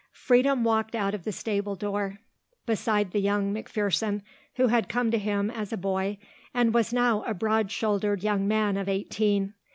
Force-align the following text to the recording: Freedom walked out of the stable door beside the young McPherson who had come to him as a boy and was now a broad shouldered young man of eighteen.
Freedom 0.13 0.63
walked 0.63 0.95
out 0.95 1.13
of 1.13 1.25
the 1.25 1.31
stable 1.31 1.75
door 1.75 2.17
beside 2.65 3.11
the 3.11 3.21
young 3.21 3.53
McPherson 3.53 4.23
who 4.55 4.65
had 4.69 4.89
come 4.89 5.11
to 5.11 5.19
him 5.19 5.51
as 5.51 5.71
a 5.71 5.77
boy 5.77 6.17
and 6.55 6.73
was 6.73 6.91
now 6.91 7.21
a 7.27 7.35
broad 7.35 7.69
shouldered 7.69 8.23
young 8.23 8.47
man 8.47 8.77
of 8.77 8.89
eighteen. 8.89 9.53